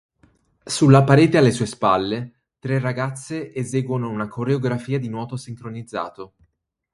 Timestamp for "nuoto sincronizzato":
5.09-6.33